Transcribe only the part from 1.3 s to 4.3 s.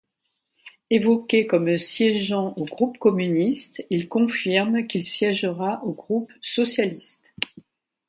comme siégeant au groupe communiste, il